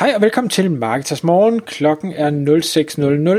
[0.00, 1.60] Hej og velkommen til Marketers Morgen.
[1.60, 2.30] Klokken er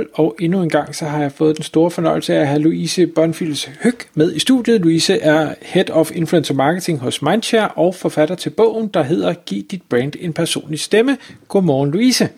[0.05, 2.61] 06.00, og endnu en gang så har jeg fået den store fornøjelse af at have
[2.61, 4.81] Louise Bonfils Høg med i studiet.
[4.81, 9.63] Louise er Head of Influencer Marketing hos Mindshare og forfatter til bogen, der hedder Giv
[9.63, 11.17] dit brand en personlig stemme.
[11.47, 12.29] Godmorgen Louise.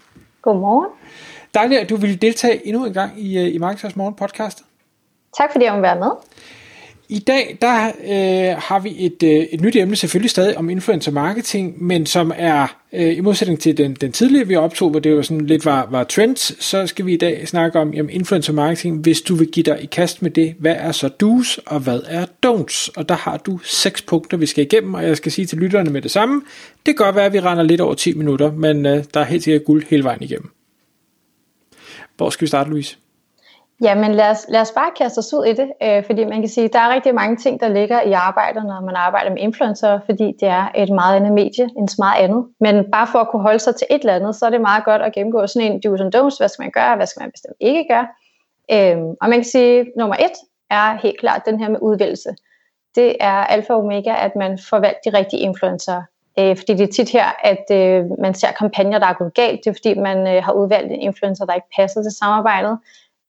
[0.41, 0.89] Godmorgen.
[1.53, 4.65] Dejligt, at du vil deltage endnu en gang i, øh, i Marketers Morgen podcastet.
[5.37, 6.11] Tak fordi jeg må være med.
[7.13, 11.11] I dag der øh, har vi et, øh, et nyt emne, selvfølgelig stadig om influencer
[11.11, 15.11] marketing, men som er øh, i modsætning til den, den tidligere, vi optog, hvor det
[15.11, 18.53] jo sådan lidt var, var trends, så skal vi i dag snakke om jamen, influencer
[18.53, 19.01] marketing.
[19.01, 21.99] Hvis du vil give dig i kast med det, hvad er så do's, og hvad
[22.07, 22.89] er don'ts?
[22.95, 25.89] Og der har du seks punkter, vi skal igennem, og jeg skal sige til lytterne
[25.89, 26.41] med det samme.
[26.85, 29.25] Det kan godt være, at vi render lidt over 10 minutter, men øh, der er
[29.25, 30.49] helt sikkert guld hele vejen igennem.
[32.17, 32.97] Hvor skal vi starte, Louise?
[33.83, 36.49] Jamen lad os, lad os bare kaste os ud i det, øh, fordi man kan
[36.49, 39.99] sige, der er rigtig mange ting, der ligger i arbejdet, når man arbejder med influencer,
[40.05, 42.45] fordi det er et meget andet medie end så meget andet.
[42.59, 44.83] Men bare for at kunne holde sig til et eller andet, så er det meget
[44.85, 47.31] godt at gennemgå sådan en do's and don'ts, hvad skal man gøre, hvad skal man
[47.31, 48.07] bestemt ikke gøre.
[48.71, 50.37] Øh, og man kan sige, nummer et
[50.69, 52.29] er helt klart den her med udvælgelse.
[52.95, 56.01] Det er alfa og omega, at man får valgt de rigtige influencer.
[56.39, 59.59] Øh, fordi det er tit her, at øh, man ser kampagner, der er gået galt.
[59.63, 62.77] Det er fordi, man øh, har udvalgt en influencer, der ikke passer til samarbejdet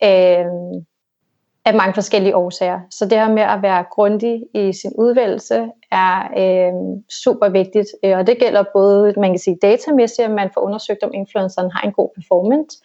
[0.05, 0.83] øh,
[1.67, 2.81] af mange forskellige årsager.
[2.91, 6.73] Så det her med at være grundig i sin udvælgelse er øh,
[7.25, 11.03] super vigtigt, øh, og det gælder både, man kan sige datamæssigt, at man får undersøgt,
[11.03, 12.79] om influenceren har en god performance,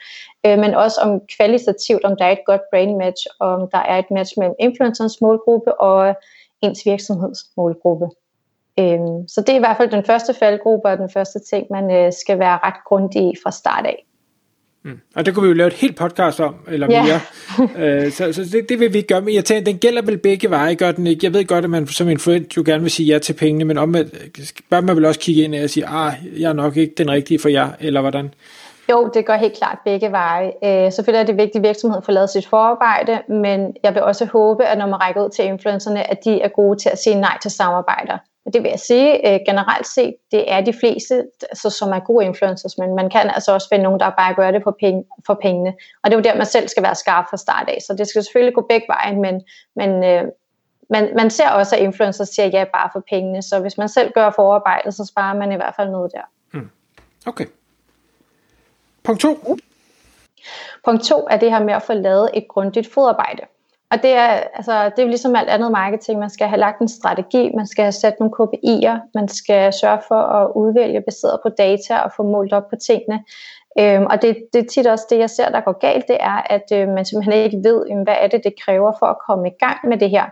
[0.46, 3.98] øh, men også om kvalitativt, om der er et godt brain match, om der er
[3.98, 6.16] et match mellem influencerens målgruppe og
[6.62, 8.08] ens virksomheds målgruppe.
[8.80, 11.92] Øh, så det er i hvert fald den første faldgruppe, og den første ting, man
[11.92, 14.06] øh, skal være ret grundig i fra start af.
[14.84, 15.00] Mm.
[15.16, 17.22] Og det kunne vi jo lave et helt podcast om, eller mere.
[17.78, 18.06] Yeah.
[18.06, 20.18] øh, så så det, det vil vi ikke gøre, men jeg tænker, den gælder vel
[20.18, 21.26] begge veje, gør den ikke?
[21.26, 23.78] Jeg ved godt, at man som influent jo gerne vil sige ja til pengene, men
[23.78, 23.96] om
[24.70, 27.40] bør man vel også kigge ind og sige, ah, jeg er nok ikke den rigtige
[27.40, 28.34] for jer, eller hvordan?
[28.92, 30.52] Jo, det går helt klart begge veje.
[30.64, 34.26] Øh, selvfølgelig er det vigtigt, at virksomheden får lavet sit forarbejde, men jeg vil også
[34.26, 37.16] håbe, at når man rækker ud til influencerne, at de er gode til at sige
[37.16, 38.18] nej til samarbejder.
[38.50, 42.00] Og det vil jeg sige, øh, generelt set, det er de fleste, altså, som er
[42.00, 45.06] gode influencers, men man kan altså også finde nogen, der bare gør det for, penge,
[45.26, 45.74] for pengene.
[46.04, 47.78] Og det er jo der, man selv skal være skarp fra start af.
[47.88, 49.42] Så det skal selvfølgelig gå begge veje, men,
[49.76, 50.24] men øh,
[50.90, 53.42] man, man ser også, at influencers siger ja bare for pengene.
[53.42, 56.24] Så hvis man selv gør forarbejdet, så sparer man i hvert fald noget der.
[56.60, 56.70] Mm.
[57.26, 57.46] Okay.
[59.04, 59.58] Punkt to.
[60.86, 63.44] Punkt to er det her med at få lavet et grundigt fodarbejde.
[63.92, 66.20] Og det er, altså, det er jo ligesom alt andet marketing.
[66.20, 70.02] Man skal have lagt en strategi, man skal have sat nogle KPI'er, man skal sørge
[70.08, 73.24] for at udvælge baseret på data og få målt op på tingene.
[73.80, 76.42] Øhm, og det, det er tit også det, jeg ser, der går galt, det er,
[76.56, 79.54] at øh, man simpelthen ikke ved, hvad er det, det kræver for at komme i
[79.60, 80.26] gang med det her.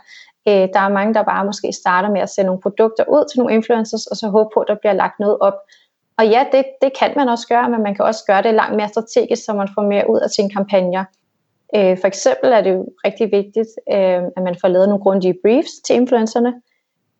[0.47, 3.39] Øh, der er mange, der bare måske starter med at sende nogle produkter ud til
[3.39, 5.57] nogle influencers, og så håber på, at der bliver lagt noget op.
[6.17, 8.75] Og ja, det, det kan man også gøre, men man kan også gøre det langt
[8.75, 11.03] mere strategisk, så man får mere ud af sine kampagner.
[11.75, 15.35] Øh, for eksempel er det jo rigtig vigtigt, øh, at man får lavet nogle grundige
[15.43, 16.53] briefs til influencerne.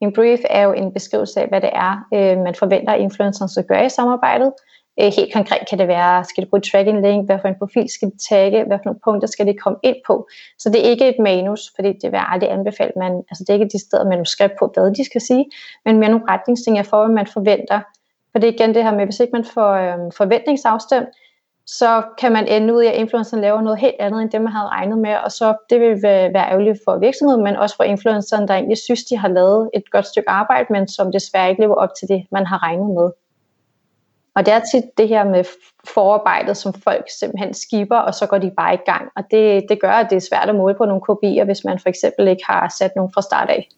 [0.01, 3.49] En brief er jo en beskrivelse af, hvad det er, øh, man forventer, at influenceren
[3.49, 4.51] skal gøre i samarbejdet.
[4.99, 7.89] Øh, helt konkret kan det være, skal det bruge tracking link, hvad for en profil
[7.89, 10.27] skal det tagge, hvad for nogle punkter skal det komme ind på.
[10.59, 13.53] Så det er ikke et manus, fordi det vil aldrig anbefale, man, altså det er
[13.53, 15.45] ikke de steder manuskript på, hvad de skal sige,
[15.85, 17.79] men mere nogle retningslinjer for, hvad man forventer.
[18.31, 21.07] For det er igen det her med, hvis ikke man får øh, forventningsafstemt,
[21.67, 24.51] så kan man ende ud i, at influenceren laver noget helt andet, end det man
[24.51, 28.47] havde regnet med, og så det vil være ærgerligt for virksomheden, men også for influenceren,
[28.47, 31.75] der egentlig synes, de har lavet et godt stykke arbejde, men som desværre ikke lever
[31.75, 33.11] op til det, man har regnet med.
[34.35, 35.44] Og det er tit det her med
[35.88, 39.11] forarbejdet, som folk simpelthen skiber, og så går de bare i gang.
[39.16, 41.79] Og det, det gør, at det er svært at måle på nogle kopier, hvis man
[41.79, 43.69] for eksempel ikke har sat nogen fra start af.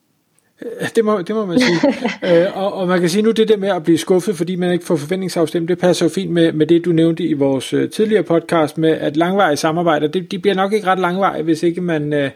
[0.96, 1.80] Det må, det må man sige.
[2.46, 4.72] øh, og, og man kan sige nu, det der med at blive skuffet, fordi man
[4.72, 7.90] ikke får forventningsafstemt, det passer jo fint med, med det, du nævnte i vores øh,
[7.90, 11.82] tidligere podcast, med at langvarige samarbejder, det, de bliver nok ikke ret langvarige, hvis ikke
[11.82, 12.32] man øh,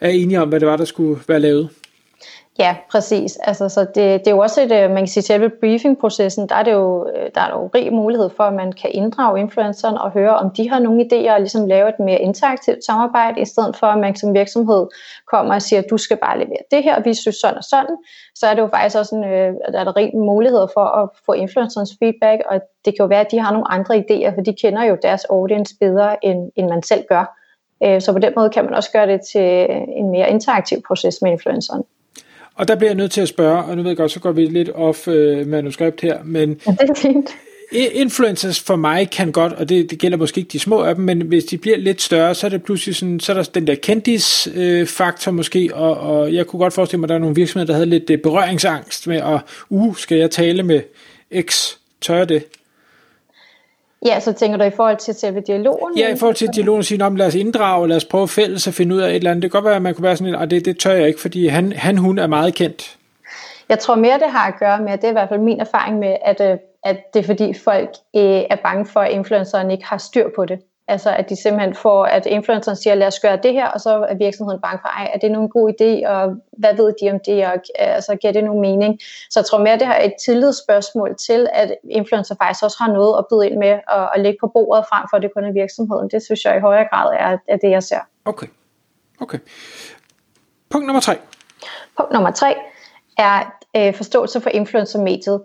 [0.00, 1.68] er enige om, hvad det var, der skulle være lavet.
[2.60, 3.36] Ja, præcis.
[3.36, 6.54] Altså, så det, det er jo også et, øh, man kan sige, selve briefingprocessen, der
[6.54, 9.98] er det jo, øh, der er jo rig mulighed for, at man kan inddrage influenceren
[9.98, 13.44] og høre, om de har nogle idéer og ligesom lave et mere interaktivt samarbejde, i
[13.44, 14.86] stedet for, at man som virksomhed
[15.30, 17.96] kommer og siger, du skal bare levere det her, og vi synes sådan og sådan,
[18.34, 21.08] så er det jo faktisk også en, øh, der er der rig mulighed for at
[21.26, 24.40] få influencerens feedback, og det kan jo være, at de har nogle andre idéer, for
[24.40, 27.36] de kender jo deres audience bedre, end, end man selv gør.
[28.00, 29.66] Så på den måde kan man også gøre det til
[29.96, 31.82] en mere interaktiv proces med influenceren.
[32.60, 34.32] Og der bliver jeg nødt til at spørge, og nu ved jeg godt, så går
[34.32, 37.30] vi lidt off øh, manuskript her, men ja, det er fint.
[37.72, 41.04] influencers for mig kan godt, og det, det gælder måske ikke de små af dem,
[41.04, 43.66] men hvis de bliver lidt større, så er det pludselig sådan, så er der den
[43.66, 47.34] der kendis-faktor øh, måske, og, og jeg kunne godt forestille mig, at der er nogle
[47.34, 49.40] virksomheder, der havde lidt øh, berøringsangst med, at
[49.70, 50.80] uh, skal jeg tale med
[51.40, 52.44] X, tør det?
[54.06, 55.98] Ja, så tænker du i forhold til selve dialogen?
[55.98, 58.94] Ja, i forhold til dialogen, sige, lad os inddrage, lad os prøve fælles at finde
[58.94, 59.42] ud af et eller andet.
[59.42, 61.20] Det kan godt være, at man kunne være sådan, at det, det tør jeg ikke,
[61.20, 62.96] fordi han, han hun er meget kendt.
[63.68, 65.98] Jeg tror mere, det har at gøre med, det er i hvert fald min erfaring
[65.98, 69.84] med, at, øh, at det er fordi folk øh, er bange for, at influenceren ikke
[69.84, 70.58] har styr på det.
[70.90, 74.06] Altså at de simpelthen får, at influenceren siger, lad os gøre det her, og så
[74.08, 77.10] er virksomheden bange for, ej, er det nu en god idé, og hvad ved de
[77.10, 79.00] om det, og altså, giver det nogen mening?
[79.30, 83.18] Så jeg tror mere, det har et tillidsspørgsmål til, at influencer faktisk også har noget
[83.18, 85.52] at byde ind med, og, og lægge på bordet frem for, at det kun er
[85.52, 86.10] virksomheden.
[86.10, 88.00] Det synes jeg i højere grad er, er det, jeg ser.
[88.24, 88.46] Okay.
[89.20, 89.38] Okay.
[90.70, 91.16] Punkt nummer tre.
[91.96, 92.54] Punkt nummer tre
[93.18, 93.36] er
[93.76, 95.40] øh, forståelse for influencer-mediet.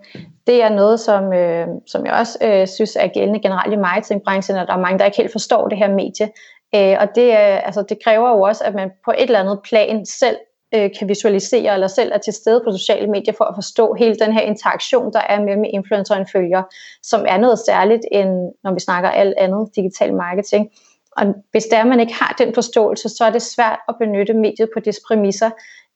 [0.46, 4.56] Det er noget, som, øh, som jeg også øh, synes er gældende generelt i marketingbranchen,
[4.56, 6.28] og der er mange, der ikke helt forstår det her medie.
[6.74, 9.60] Øh, og det, øh, altså, det kræver jo også, at man på et eller andet
[9.64, 10.36] plan selv
[10.74, 14.14] øh, kan visualisere, eller selv er til stede på sociale medier for at forstå hele
[14.14, 16.62] den her interaktion, der er mellem influencer og en følger,
[17.02, 18.30] som er noget særligt, end
[18.64, 20.70] når vi snakker alt andet digital marketing.
[21.16, 24.68] Og hvis der man ikke har den forståelse, så er det svært at benytte mediet
[24.74, 25.50] på dets præmisser,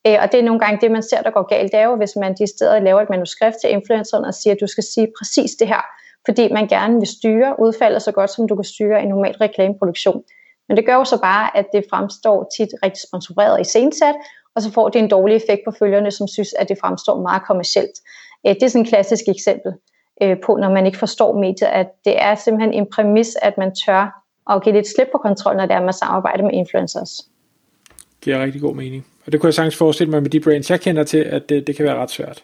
[0.06, 1.72] Øh, og det er nogle gange det, man ser, der går galt.
[1.72, 4.60] Det er jo, hvis man de steder laver et manuskript til influenceren og siger, at
[4.60, 5.82] du skal sige præcis det her,
[6.26, 10.22] fordi man gerne vil styre udfaldet så godt, som du kan styre en normal reklameproduktion.
[10.68, 14.14] Men det gør jo så bare, at det fremstår tit rigtig sponsoreret og iscenesat,
[14.54, 17.42] og så får det en dårlig effekt på følgerne, som synes, at det fremstår meget
[17.46, 17.96] kommercielt.
[18.46, 19.72] Øh, det er sådan et klassisk eksempel
[20.22, 23.74] øh, på, når man ikke forstår mediet, at det er simpelthen en præmis, at man
[23.74, 27.10] tør at give lidt slip på kontrol, når det er, man samarbejder med influencers.
[28.24, 29.06] Det er rigtig god mening.
[29.26, 31.66] Og det kunne jeg sagtens forestille mig med de brands, jeg kender til, at det,
[31.66, 32.42] det kan være ret svært.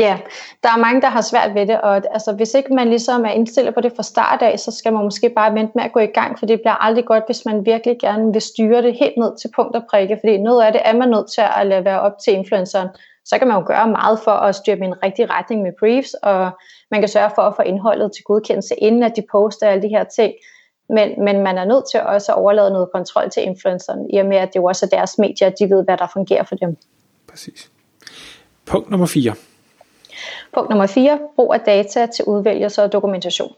[0.00, 0.18] Ja,
[0.62, 3.30] der er mange, der har svært ved det, og altså, hvis ikke man ligesom er
[3.30, 6.00] indstillet på det fra start af, så skal man måske bare vente med at gå
[6.00, 9.16] i gang, for det bliver aldrig godt, hvis man virkelig gerne vil styre det helt
[9.16, 11.84] ned til punkt og prikke, fordi noget af det er man nødt til at lade
[11.84, 12.88] være op til influenceren.
[13.24, 15.72] Så kan man jo gøre meget for at styre dem i en rigtig retning med
[15.78, 16.50] briefs, og
[16.90, 19.88] man kan sørge for at få indholdet til godkendelse, inden at de poster alle de
[19.88, 20.32] her ting.
[20.88, 24.26] Men, men man er nødt til også at overlade noget kontrol til influenceren, i og
[24.26, 26.54] med at det jo også er deres medier, at de ved, hvad der fungerer for
[26.54, 26.76] dem.
[27.30, 27.70] Præcis.
[28.66, 29.34] Punkt nummer 4.
[30.54, 31.18] Punkt nummer 4.
[31.36, 33.52] Brug af data til udvælgelse og dokumentation.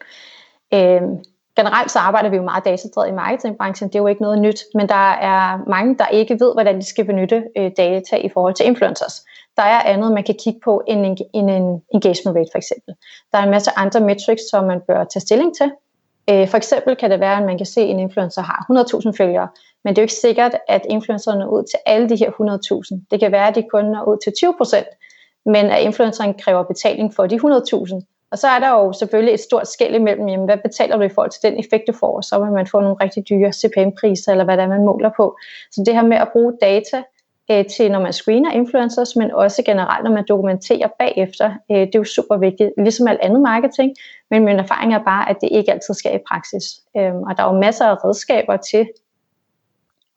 [0.74, 1.24] Øhm,
[1.56, 3.88] generelt så arbejder vi jo meget datadrevet i marketingbranchen.
[3.88, 6.84] Det er jo ikke noget nyt, men der er mange, der ikke ved, hvordan de
[6.84, 9.24] skal benytte øh, data i forhold til influencers.
[9.56, 12.94] Der er andet, man kan kigge på end en, en, en engagement rate for eksempel.
[13.32, 15.72] Der er en masse andre metrics, som man bør tage stilling til.
[16.30, 18.66] Øh, for eksempel kan det være, at man kan se, at en influencer har
[19.10, 19.48] 100.000 følgere,
[19.84, 23.06] men det er jo ikke sikkert, at influenceren når ud til alle de her 100.000.
[23.10, 27.14] Det kan være, at de kun når ud til 20%, men at influenceren kræver betaling
[27.14, 28.28] for de 100.000.
[28.30, 31.08] Og så er der jo selvfølgelig et stort skæld imellem, jamen, hvad betaler du i
[31.08, 34.44] forhold til den effekt, du får, så vil man få nogle rigtig dyre CPM-priser, eller
[34.44, 35.36] hvad der man måler på.
[35.72, 37.02] Så det her med at bruge data
[37.50, 41.46] øh, til, når man screener influencers, men også generelt, når man dokumenterer bagefter.
[41.70, 43.94] Øh, det er jo super vigtigt, ligesom alt andet marketing,
[44.30, 46.64] men min erfaring er bare, at det ikke altid sker i praksis.
[46.96, 48.86] Øh, og der er jo masser af redskaber til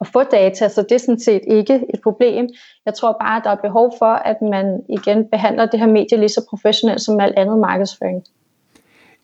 [0.02, 2.50] at få data, så det er sådan set ikke et problem.
[2.86, 6.18] Jeg tror bare, at der er behov for, at man igen behandler det her medie
[6.18, 8.24] lige så professionelt som alt andet markedsføring.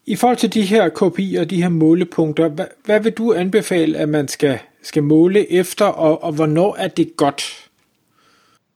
[0.06, 3.98] I forhold til de her kopier og de her målepunkter, hvad, hvad vil du anbefale,
[3.98, 7.70] at man skal, skal måle efter, og, og hvornår er det godt?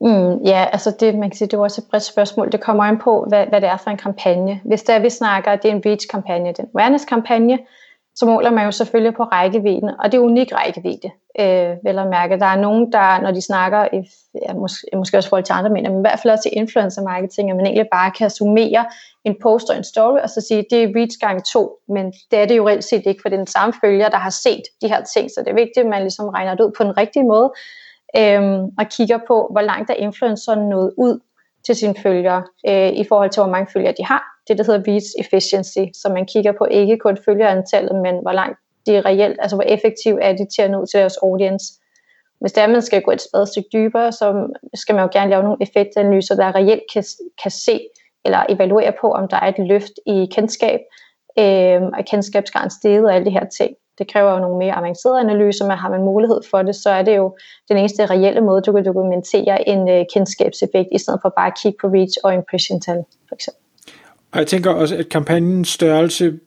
[0.01, 2.51] Mm, ja, altså det, man kan sige, det er også et bredt spørgsmål.
[2.51, 4.61] Det kommer an på, hvad, hvad det er for en kampagne.
[4.65, 7.59] Hvis det er, vi snakker, at det er en reach-kampagne, det er en awareness-kampagne,
[8.15, 12.07] så måler man jo selvfølgelig på rækkevidden, og det er unik rækkevidde, øh, vel at
[12.07, 12.39] mærke.
[12.39, 13.87] Der er nogen, der, når de snakker,
[14.47, 17.01] ja, måske, måske også forhold til andre mener, men i hvert fald også til influencer
[17.01, 18.85] marketing, at man egentlig bare kan summere
[19.25, 22.39] en post og en story, og så sige, det er reach gang to, men det
[22.39, 24.63] er det jo reelt set ikke, for det er den samme følger, der har set
[24.81, 26.97] de her ting, så det er vigtigt, at man ligesom regner det ud på den
[26.97, 27.51] rigtige måde,
[28.15, 31.19] øhm, og kigger på, hvor langt er influenceren nået ud
[31.65, 34.23] til sine følgere, øh, i forhold til, hvor mange følgere de har.
[34.47, 38.59] Det, der hedder reach efficiency, så man kigger på ikke kun følgerantallet, men hvor langt
[38.85, 41.73] de er reelt, altså hvor effektiv er de til at nå til deres audience.
[42.39, 45.29] Hvis det er, at man skal gå et spadestik dybere, så skal man jo gerne
[45.29, 47.03] lave nogle effektanalyser, der reelt kan,
[47.41, 47.79] kan se
[48.25, 50.79] eller evaluere på, om der er et løft i kendskab,
[51.39, 55.19] øh, og kendskabsgraden steget og alle de her ting det kræver jo nogle mere avancerede
[55.19, 57.35] analyser, men har man mulighed for det, så er det jo
[57.69, 61.57] den eneste reelle måde, du kan dokumentere en øh, kendskabseffekt, i stedet for bare at
[61.63, 63.61] kigge på reach og impression tal, for eksempel.
[64.31, 66.39] Og jeg tænker også, at kampagnens størrelse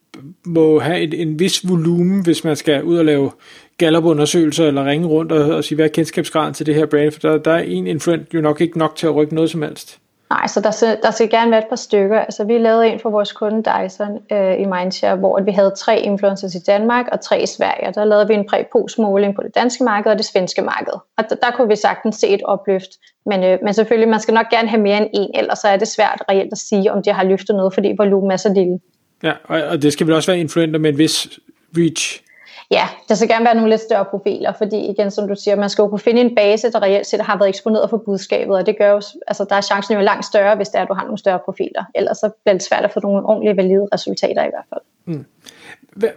[0.47, 3.30] må have en, en vis volumen, hvis man skal ud og lave
[3.78, 7.21] gallopundersøgelser eller ringe rundt og, og sige, hvad er kendskabsgraden til det her brand, for
[7.21, 9.99] der, der er en influent jo nok ikke nok til at rykke noget som helst.
[10.31, 12.21] Nej, så der skal, der skal gerne være et par stykker.
[12.21, 16.01] Altså, vi lavede en for vores kunde Dyson øh, i Mindshare, hvor vi havde tre
[16.01, 17.93] influencers i Danmark og tre i Sverige.
[17.95, 20.93] Der lavede vi en præ-pos-måling på det danske marked og det svenske marked.
[21.17, 22.91] Og der, der kunne vi sagtens se et opløft.
[23.27, 25.77] Men, øh, men selvfølgelig, man skal nok gerne have mere end en, ellers så er
[25.77, 28.79] det svært reelt at sige, om det har løftet noget, fordi volumen er så lille.
[29.23, 31.29] Ja, og, og det skal vel også være influenter med en vis
[31.77, 32.23] reach.
[32.71, 35.71] Ja, der skal gerne være nogle lidt større profiler, fordi igen, som du siger, man
[35.71, 38.67] skal jo kunne finde en base, der reelt set har været eksponeret for budskabet, og
[38.67, 40.95] det gør jo, altså der er chancen jo langt større, hvis det er, at du
[40.95, 41.85] har nogle større profiler.
[41.95, 44.81] Ellers så bliver det svært at få nogle ordentlige valide resultater i hvert fald.
[45.05, 45.25] Mm.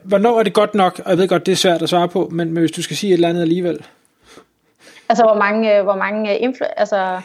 [0.03, 2.29] Hvornår er det godt nok, og jeg ved godt, det er svært at svare på,
[2.31, 3.85] men, hvis du skal sige et eller andet alligevel?
[5.09, 7.21] Altså, hvor mange, øh, hvor mange øh, influ- altså,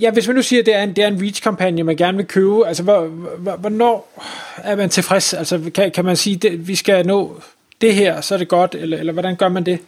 [0.00, 2.16] Ja, hvis man nu siger, at det er en, det er en reach-kampagne, man gerne
[2.16, 3.00] vil købe, altså hvor,
[3.38, 4.08] hvor, hvornår
[4.56, 5.34] er man tilfreds?
[5.34, 7.40] Altså kan, kan man sige, at vi skal nå
[7.80, 9.80] det her, så er det godt, eller, eller hvordan gør man det?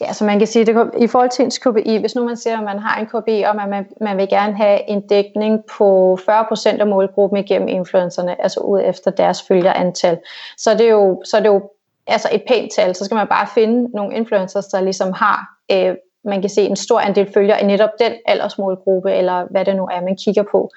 [0.00, 2.58] Ja, så man kan sige, det, i forhold til ens KPI, hvis nu man siger,
[2.58, 6.80] at man har en KPI, og man, man vil gerne have en dækning på 40%
[6.80, 10.18] af målgruppen igennem influencerne, altså ud efter deres følgerantal,
[10.56, 11.70] så er det jo, så er det jo
[12.06, 15.94] altså et pænt tal, så skal man bare finde nogle influencers, der ligesom har, øh,
[16.24, 19.84] man kan se en stor andel følgere i netop den aldersmålgruppe, eller hvad det nu
[19.92, 20.70] er, man kigger på.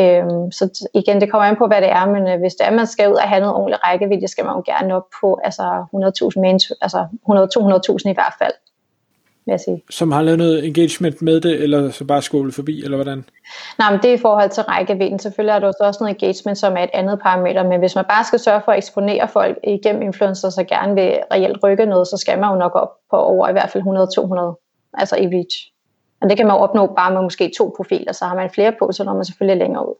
[0.00, 2.70] Øhm, så igen, det kommer an på, hvad det er, men øh, hvis det er,
[2.70, 5.62] man skal ud og have noget ordentligt rækkevidde, skal man jo gerne op på altså
[6.34, 6.98] 100.000 mains, altså
[8.04, 8.52] 100-200.000 i hvert fald,
[9.44, 9.82] vil jeg sige.
[9.90, 13.24] Som har lavet noget engagement med det, eller så bare skålet forbi, eller hvordan?
[13.78, 15.18] Nej, men det er i forhold til rækkevidden.
[15.18, 18.24] Selvfølgelig er der også noget engagement, som er et andet parameter, men hvis man bare
[18.24, 22.16] skal sørge for at eksponere folk igennem influencer, så gerne vil reelt rykke noget, så
[22.16, 25.56] skal man jo nok op på over i hvert fald 100-200, altså i reach.
[26.20, 28.92] Og det kan man opnå bare med måske to profiler, så har man flere på,
[28.92, 29.94] så når man selvfølgelig længere ud.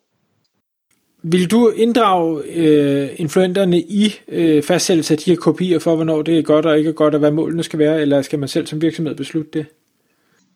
[1.23, 6.39] Vil du inddrage øh, influenterne i øh, fastsættelse af de her kopier for, hvornår det
[6.39, 8.67] er godt og ikke er godt, og hvad målene skal være, eller skal man selv
[8.67, 9.67] som virksomhed beslutte det?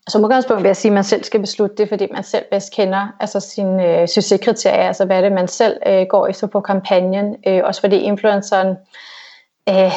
[0.08, 2.72] Som udgangspunkt vil jeg sige, at man selv skal beslutte det, fordi man selv bedst
[2.72, 7.36] kender altså sine øh, succeskriterier, altså hvad det man selv øh, går efter på kampagnen.
[7.46, 8.76] Øh, også fordi influenceren
[9.68, 9.92] øh,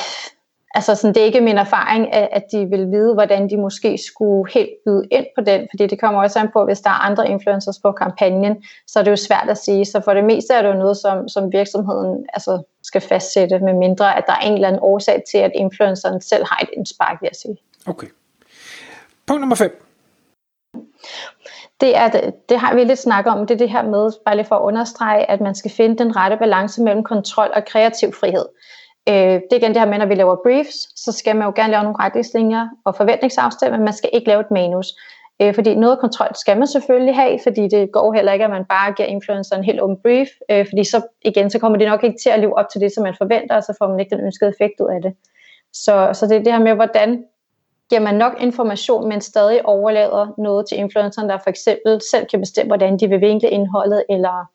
[0.73, 3.97] altså sådan, det er ikke min erfaring, at, at de vil vide, hvordan de måske
[4.07, 7.05] skulle helt byde ind på den, fordi det kommer også an på, hvis der er
[7.09, 9.85] andre influencers på kampagnen, så er det jo svært at sige.
[9.85, 13.73] Så for det meste er det jo noget, som, som virksomheden altså, skal fastsætte, med
[13.73, 17.17] mindre at der er en eller anden årsag til, at influenceren selv har et indspark,
[17.21, 17.57] vil jeg sige.
[17.87, 18.07] Okay.
[19.27, 19.83] Punkt nummer 5.
[21.81, 24.45] Det, er, det, har vi lidt snakket om, det er det her med, bare lige
[24.45, 28.45] for at understrege, at man skal finde den rette balance mellem kontrol og kreativ frihed.
[29.09, 31.53] Øh, det er igen det her med, når vi laver briefs, så skal man jo
[31.55, 34.87] gerne lave nogle retningslinjer og forventningsafstemme, men man skal ikke lave et manus.
[35.41, 38.65] Øh, fordi noget kontrol skal man selvfølgelig have, fordi det går heller ikke, at man
[38.65, 42.03] bare giver influenceren en helt åben brief, øh, fordi så igen, så kommer det nok
[42.03, 44.15] ikke til at leve op til det, som man forventer, og så får man ikke
[44.15, 45.13] den ønskede effekt ud af det.
[45.73, 47.23] Så, så det er det her med, hvordan
[47.89, 52.39] giver man nok information, men stadig overlader noget til influenceren, der for eksempel selv kan
[52.39, 54.45] bestemme, hvordan de vil vinkle indholdet, eller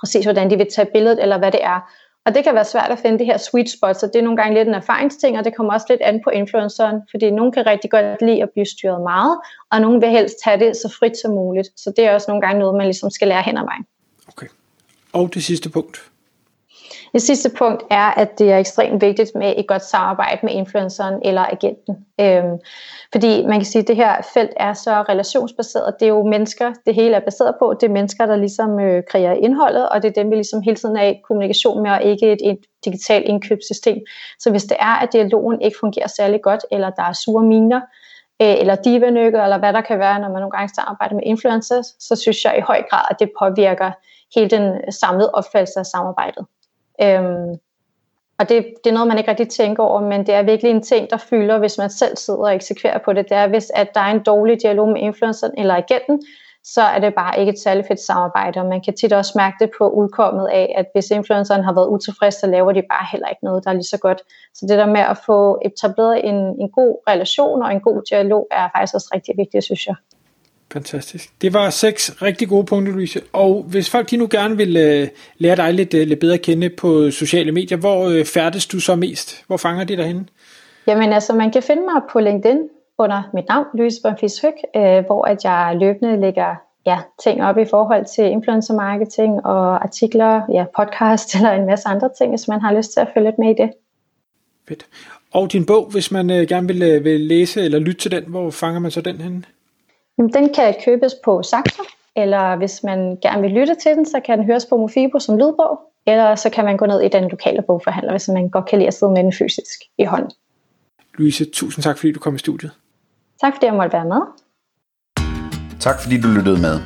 [0.00, 1.90] præcis hvordan de vil tage billedet, eller hvad det er.
[2.26, 4.36] Og det kan være svært at finde det her sweet spot, så det er nogle
[4.36, 7.66] gange lidt en erfaringsting, og det kommer også lidt an på influenceren, fordi nogen kan
[7.66, 9.38] rigtig godt lide at blive styret meget,
[9.72, 11.68] og nogen vil helst have det så frit som muligt.
[11.76, 13.86] Så det er også nogle gange noget, man ligesom skal lære hen ad vejen.
[14.28, 14.46] Okay.
[15.12, 16.09] Og det sidste punkt?
[17.12, 21.20] Det sidste punkt er, at det er ekstremt vigtigt med et godt samarbejde med influenceren
[21.24, 22.06] eller agenten.
[22.20, 22.58] Øhm,
[23.12, 25.94] fordi man kan sige, at det her felt er så relationsbaseret.
[26.00, 27.74] Det er jo mennesker, det hele er baseret på.
[27.80, 30.76] Det er mennesker, der ligesom øh, kreerer indholdet, og det er dem, vi ligesom hele
[30.76, 33.98] tiden er i kommunikation med, og ikke et, et digitalt indkøbssystem.
[34.38, 37.80] Så hvis det er, at dialogen ikke fungerer særlig godt, eller der er sure miner,
[38.42, 41.86] øh, eller divanykker, eller hvad der kan være, når man nogle gange samarbejder med influencers,
[41.98, 43.90] så synes jeg i høj grad, at det påvirker
[44.34, 46.46] hele den samlede opfattelse af samarbejdet.
[47.02, 47.58] Øhm,
[48.38, 50.82] og det, det er noget, man ikke rigtig tænker over, men det er virkelig en
[50.82, 53.28] ting, der fylder, hvis man selv sidder og eksekverer på det.
[53.28, 56.22] Det er, hvis at der er en dårlig dialog med influenceren eller agenten,
[56.64, 59.56] så er det bare ikke et særligt fedt samarbejde, og man kan tit også mærke
[59.60, 63.28] det på udkommet af, at hvis influenceren har været utilfreds, så laver de bare heller
[63.28, 64.22] ikke noget, der er lige så godt.
[64.54, 68.46] Så det der med at få etableret en, en god relation og en god dialog,
[68.50, 69.94] er faktisk også rigtig vigtigt, synes jeg.
[70.72, 71.30] Fantastisk.
[71.42, 73.20] Det var seks rigtig gode punkter, Louise.
[73.32, 75.08] Og hvis folk de nu gerne vil uh,
[75.38, 78.80] lære dig lidt, uh, lidt bedre at kende på sociale medier, hvor uh, færdes du
[78.80, 79.44] så mest?
[79.46, 80.26] Hvor fanger de dig henne?
[80.86, 82.58] Jamen altså, man kan finde mig på LinkedIn
[82.98, 86.54] under mit navn, Louise Bonfils Høg, uh, hvor at jeg løbende lægger
[86.86, 91.88] ja, ting op i forhold til influencer marketing og artikler, ja, podcast eller en masse
[91.88, 93.70] andre ting, hvis man har lyst til at følge lidt med i det.
[94.68, 94.86] Fedt.
[95.32, 98.24] Og din bog, hvis man uh, gerne vil, uh, vil læse eller lytte til den,
[98.26, 99.42] hvor fanger man så den henne?
[100.20, 101.82] Jamen, den kan købes på Saxo,
[102.16, 105.36] eller hvis man gerne vil lytte til den, så kan den høres på Mofibo som
[105.36, 108.78] lydbog, eller så kan man gå ned i den lokale bogforhandler, hvis man godt kan
[108.78, 110.30] lide at sidde med den fysisk i hånden.
[111.18, 112.72] Louise, tusind tak fordi du kom i studiet.
[113.40, 114.20] Tak fordi jeg måtte være med.
[115.80, 116.80] Tak fordi du lyttede med.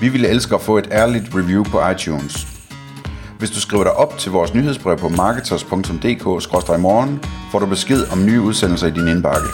[0.00, 2.46] Vi ville elske at få et ærligt review på iTunes.
[3.38, 7.20] Hvis du skriver dig op til vores nyhedsbrev på marketers.dk-morgen,
[7.52, 9.48] får du besked om nye udsendelser i din indbakke.